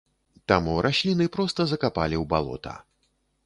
[0.51, 2.73] Таму расліны проста закапалі ў балота.